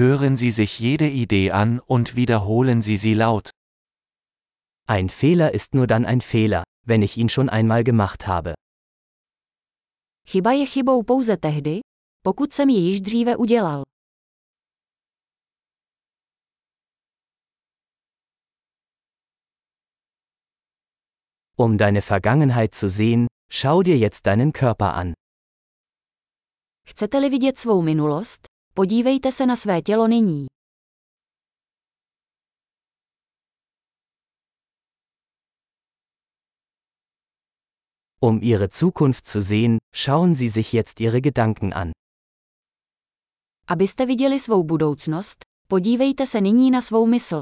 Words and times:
Hören 0.00 0.34
Sie 0.34 0.50
sich 0.50 0.78
jede 0.78 1.08
Idee 1.10 1.50
an 1.50 1.78
und 1.78 2.16
wiederholen 2.16 2.80
Sie 2.80 2.96
sie 2.96 3.12
laut. 3.12 3.50
Ein 4.86 5.10
Fehler 5.10 5.52
ist 5.52 5.74
nur 5.74 5.86
dann 5.86 6.06
ein 6.06 6.22
Fehler, 6.22 6.64
wenn 6.86 7.02
ich 7.02 7.18
ihn 7.18 7.28
schon 7.28 7.50
einmal 7.50 7.84
gemacht 7.84 8.26
habe. 8.26 8.54
Chyba 10.26 10.52
je 10.52 10.66
chybou 10.66 11.02
pouze 11.02 11.36
tehdy, 11.36 11.80
pokud 12.22 12.52
jsem 12.52 12.68
ji 12.68 12.80
již 12.80 13.00
dříve 13.00 13.36
udělal. 13.36 13.82
Um 21.58 21.76
deine 21.76 22.00
Vergangenheit 22.00 22.74
zu 22.74 22.88
sehen, 22.88 23.26
schau 23.52 23.82
dir 23.82 23.98
jetzt 23.98 24.26
deinen 24.26 24.52
Körper 24.52 24.94
an. 24.94 25.12
Chcete-li 26.88 27.30
vidět 27.30 27.58
svou 27.58 27.82
minulost, 27.82 28.49
podívejte 28.74 29.32
se 29.32 29.46
na 29.46 29.56
své 29.56 29.82
tělo 29.82 30.08
nyní. 30.08 30.46
Um 38.22 38.38
ihre 38.42 38.68
Zukunft 38.68 39.26
zu 39.26 39.40
sehen, 39.42 39.78
schauen 39.94 40.34
Sie 40.34 40.50
sich 40.50 40.74
jetzt 40.74 41.00
Ihre 41.00 41.20
Gedanken 41.20 41.74
an. 41.74 41.90
Abyste 43.66 44.06
viděli 44.06 44.40
svou 44.40 44.64
budoucnost, 44.64 45.44
podívejte 45.68 46.26
se 46.26 46.40
nyní 46.40 46.70
na 46.70 46.80
svou 46.80 47.06
mysl. 47.06 47.40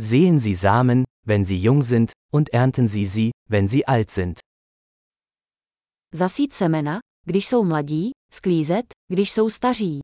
Sehen 0.00 0.38
Sie 0.40 0.56
Samen, 0.56 1.04
wenn 1.26 1.44
sie 1.44 1.58
jung 1.58 1.82
sind, 1.82 2.12
und 2.32 2.48
ernten 2.52 2.86
Sie 2.88 3.06
sie, 3.06 3.30
wenn 3.48 3.68
sie 3.68 3.86
alt 3.86 4.10
sind. 4.10 4.38
Zasít 6.14 6.52
semena, 6.52 6.98
když 7.26 7.48
jsou 7.48 7.64
mladí, 7.64 8.10
sklízet, 8.32 8.86
když 9.12 9.30
jsou 9.32 9.50
staří. 9.50 10.00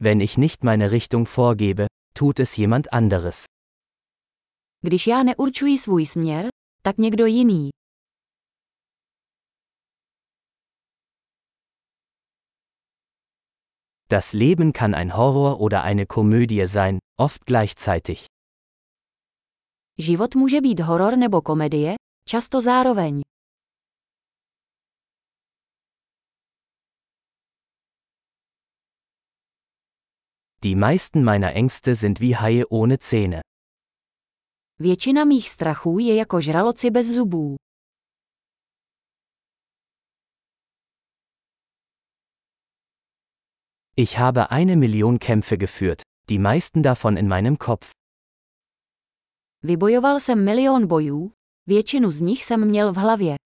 Wenn 0.00 0.20
ich 0.20 0.36
nicht 0.36 0.64
meine 0.64 0.88
Richtung 0.90 1.28
vorgebe, 1.36 1.86
tut 2.14 2.40
es 2.40 2.58
jemand 2.58 2.88
anderes. 2.92 3.44
Když 4.80 5.06
já 5.06 5.22
neurčuji 5.22 5.78
svůj 5.78 6.06
směr, 6.06 6.48
tak 6.82 6.98
někdo 6.98 7.26
jiný. 7.26 7.70
Das 14.14 14.32
Leben 14.32 14.72
kann 14.72 14.94
ein 14.94 15.16
Horror 15.16 15.60
oder 15.60 15.82
eine 15.82 16.06
Komödie 16.06 16.68
sein, 16.68 17.00
oft 17.18 17.46
gleichzeitig. 17.46 18.26
Život 19.98 20.34
může 20.34 20.60
být 20.60 20.80
horor 20.80 21.16
nebo 21.16 21.42
komedie, 21.42 21.94
často 22.28 22.60
zároveň. 22.60 23.20
Die 30.62 30.76
meisten 30.76 31.24
meiner 31.24 31.56
Ängste 31.56 31.96
sind 31.96 32.20
wie 32.20 32.36
Haie 32.36 32.66
ohne 32.66 32.98
Zähne. 32.98 33.40
Většina 34.78 35.24
mých 35.24 35.48
strachů 35.50 35.98
je 35.98 36.14
jako 36.14 36.40
žraloci 36.40 36.90
bez 36.90 37.06
zubů. 37.06 37.56
Ich 43.96 44.18
habe 44.18 44.50
eine 44.50 44.74
Million 44.74 45.20
Kämpfe 45.20 45.56
geführt, 45.56 46.02
die 46.28 46.40
meisten 46.40 46.82
davon 46.82 47.16
in 47.16 47.28
meinem 47.28 47.58
Kopf. 47.58 47.92
Vybojoval 49.62 50.20
jsem 50.20 50.44
milion 50.44 50.86
bojů, 50.86 51.32
většinu 51.66 52.10
z 52.10 52.20
nich 52.20 52.44
jsem 52.44 52.68
měl 52.68 52.92
v 52.92 52.96
hlavě. 52.96 53.36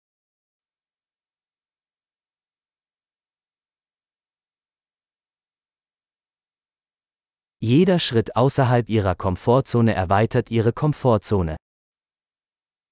Jeder 7.61 7.99
Schritt 7.99 8.31
außerhalb 8.35 8.91
ihrer 8.91 9.17
Komfortzone 9.17 9.95
erweitert 9.95 10.51
ihre 10.51 10.73
Komfortzone. 10.73 11.57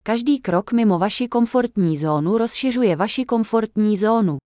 Každý 0.02 0.40
krok 0.40 0.72
mimo 0.72 0.98
vaši 0.98 1.28
komfortní 1.28 1.98
zónu 1.98 2.38
rozšiřuje 2.38 2.96
vaši 2.96 3.24
komfortní 3.24 3.96
zónu. 3.96 4.38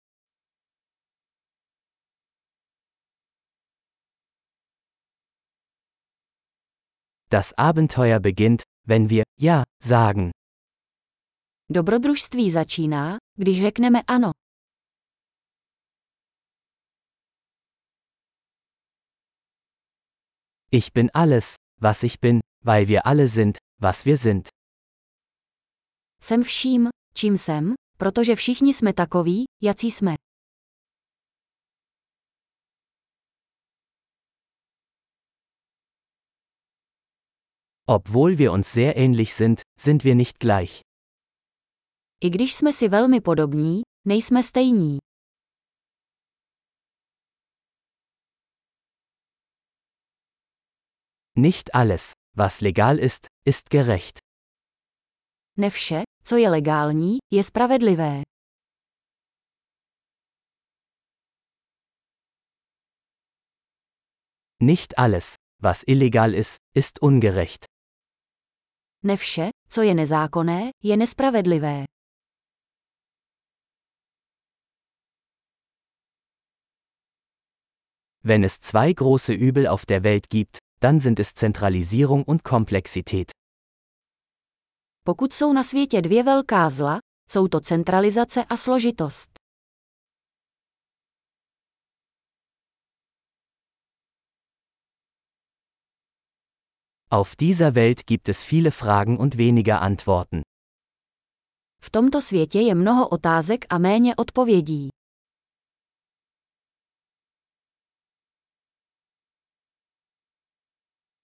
Das 7.32 7.54
Abenteuer 7.58 8.20
beginnt, 8.20 8.64
wenn 8.88 9.10
wir 9.10 9.24
Ja 9.40 9.64
sagen. 9.84 10.32
Dobrodružství 11.72 12.52
začíná, 12.52 13.18
když 13.38 13.62
řekneme 13.62 14.02
ano. 14.08 14.32
Ich 20.72 20.94
bin 20.94 21.10
alles, 21.14 21.56
was 21.82 22.04
ich 22.04 22.20
bin, 22.20 22.40
weil 22.66 22.88
wir 22.88 23.06
alle 23.06 23.28
sind, 23.28 23.58
was 23.82 24.06
wir 24.06 24.18
sind. 24.18 24.50
Jsem 26.22 26.44
vším, 26.44 26.90
čím 27.14 27.38
jsem, 27.38 27.74
protože 27.98 28.36
všichni 28.36 28.74
jsme 28.74 28.94
takoví, 28.94 29.44
jací 29.64 29.92
jsme. 29.92 30.16
Obwohl 37.92 38.38
wir 38.38 38.52
uns 38.52 38.72
sehr 38.72 38.98
ähnlich 38.98 39.34
sind, 39.34 39.64
sind 39.80 40.04
wir 40.04 40.14
nicht 40.14 40.40
gleich. 40.40 40.82
I 42.24 42.30
když 42.30 42.56
jsme 42.56 42.74
si 42.74 42.90
velmi 42.90 43.22
podobní, 43.22 43.82
nejsme 44.08 44.44
stejní. 44.44 44.98
Nicht 51.36 51.74
alles, 51.76 52.14
was 52.38 52.62
legal 52.62 53.00
ist, 53.00 53.28
ist 53.46 53.70
gerecht. 53.70 54.20
Ne 55.58 55.70
vše, 55.70 56.04
co 56.24 56.36
je 56.38 56.50
legální, 56.50 57.18
je 57.34 57.44
spravedlivé. 57.44 58.22
Nicht 64.62 64.98
alles, 64.98 65.36
was 65.62 65.84
illegal 65.88 66.36
ist, 66.36 66.58
ist 66.76 67.02
ungerecht. 67.02 67.79
Ne 69.04 69.18
vše, 69.18 69.50
co 69.70 69.82
je 69.82 69.94
nezákonné, 69.94 70.70
je 70.84 70.98
nespravedlivé. 70.98 71.86
Wenn 78.24 78.44
es 78.44 78.60
zwei 78.60 78.94
große 78.94 79.34
Übel 79.34 79.68
auf 79.68 79.86
der 79.86 80.04
Welt 80.04 80.30
gibt, 80.30 80.58
dann 80.82 81.00
sind 81.00 81.20
es 81.20 81.34
Zentralisierung 81.34 82.24
und 82.24 82.44
Komplexität. 82.44 83.32
Pokud 85.04 85.34
jsou 85.34 85.54
na 85.54 85.64
světě 85.64 86.02
dvě 86.02 86.24
velká 86.24 86.70
zla, 86.70 87.00
jsou 87.32 87.48
to 87.48 87.60
centralizace 87.60 88.46
a 88.46 88.58
složitost. 88.58 89.39
Auf 97.12 97.36
dieser 97.36 97.74
Welt 97.74 98.06
gibt 98.06 98.30
es 98.30 98.44
viele 98.44 98.72
Fragen 98.72 99.18
und 99.18 99.38
weniger 99.38 99.82
Antworten. 99.82 100.44
V 101.82 101.90
tomto 101.90 102.22
světě 102.22 102.60
je 102.60 102.76
mnoho 102.76 103.10
otázek 103.10 103.66
a 103.70 103.78
méně 103.78 104.16
odpovědí. 104.16 104.90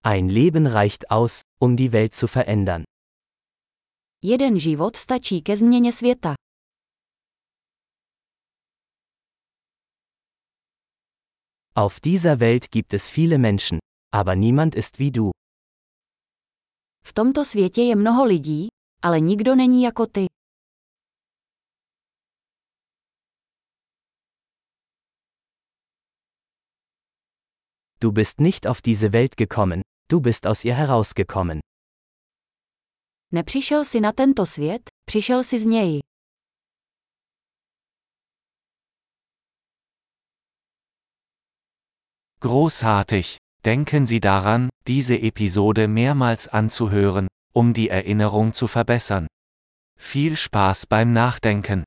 Ein 0.03 0.29
Leben 0.29 0.67
reicht 0.67 1.05
aus, 1.09 1.41
um 1.59 1.75
die 1.75 1.89
Welt 1.93 2.15
zu 2.15 2.27
verändern. 2.27 2.83
Jeden 4.23 4.59
život 4.59 4.95
stačí 4.95 5.41
ke 5.41 5.57
změně 5.57 5.93
světa. 5.93 6.33
Auf 11.75 11.99
dieser 11.99 12.39
Welt 12.39 12.71
gibt 12.71 12.93
es 12.93 13.09
viele 13.09 13.37
Menschen, 13.37 13.77
aber 14.13 14.35
niemand 14.35 14.75
ist 14.75 14.99
wie 14.99 15.11
du. 15.11 15.31
V 17.07 17.13
tomto 17.13 17.45
světě 17.45 17.81
je 17.81 17.95
mnoho 17.95 18.25
lidí, 18.25 18.67
ale 19.01 19.19
nikdo 19.19 19.55
není 19.55 19.83
jako 19.83 20.05
ty. 20.05 20.25
Du 28.01 28.11
bist 28.11 28.39
nicht 28.39 28.65
auf 28.65 28.81
diese 28.81 29.09
Welt 29.09 29.35
gekommen, 29.35 29.81
du 30.11 30.19
bist 30.19 30.45
aus 30.45 30.65
ihr 30.65 30.75
herausgekommen. 30.75 31.59
Nepřišel 33.31 33.85
si 33.85 33.99
na 33.99 34.11
tento 34.11 34.45
svět, 34.45 34.81
přišel 35.05 35.43
si 35.43 35.59
z 35.59 35.65
něj. 35.65 35.99
Großartig! 42.41 43.25
Denken 43.63 44.05
Sie 44.05 44.19
daran, 44.19 44.67
diese 44.87 45.17
Episode 45.17 45.87
mehrmals 45.87 46.47
anzuhören, 46.47 47.27
um 47.53 47.73
die 47.73 47.89
Erinnerung 47.89 48.53
zu 48.53 48.67
verbessern. 48.67 49.27
Viel 49.97 50.35
Spaß 50.35 50.87
beim 50.87 51.13
Nachdenken. 51.13 51.85